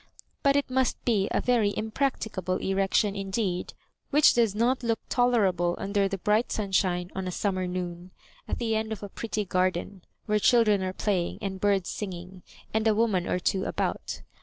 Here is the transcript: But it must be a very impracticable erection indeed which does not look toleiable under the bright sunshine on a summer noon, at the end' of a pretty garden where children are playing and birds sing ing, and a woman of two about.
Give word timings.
But 0.41 0.55
it 0.55 0.67
must 0.67 0.97
be 1.05 1.27
a 1.29 1.39
very 1.39 1.75
impracticable 1.77 2.57
erection 2.57 3.15
indeed 3.15 3.75
which 4.09 4.33
does 4.33 4.55
not 4.55 4.81
look 4.81 4.97
toleiable 5.09 5.75
under 5.77 6.07
the 6.07 6.17
bright 6.17 6.51
sunshine 6.51 7.11
on 7.13 7.27
a 7.27 7.31
summer 7.31 7.67
noon, 7.67 8.09
at 8.47 8.57
the 8.57 8.75
end' 8.75 8.91
of 8.91 9.03
a 9.03 9.09
pretty 9.09 9.45
garden 9.45 10.01
where 10.25 10.39
children 10.39 10.81
are 10.81 10.91
playing 10.91 11.37
and 11.39 11.61
birds 11.61 11.91
sing 11.91 12.13
ing, 12.13 12.41
and 12.73 12.87
a 12.87 12.95
woman 12.95 13.27
of 13.27 13.43
two 13.43 13.65
about. 13.65 14.23